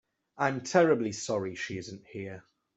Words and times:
I'm 0.35 0.61
terribly 0.61 1.11
sorry 1.11 1.53
she 1.53 1.77
isn't 1.77 2.07
here. 2.07 2.43